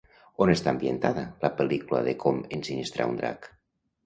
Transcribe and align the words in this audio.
On 0.45 0.53
està 0.53 0.71
ambientada 0.71 1.25
la 1.43 1.51
pel·lícula 1.59 2.01
de 2.09 2.17
Com 2.25 2.41
ensinistrar 2.59 3.09
un 3.13 3.21
drac? 3.23 3.49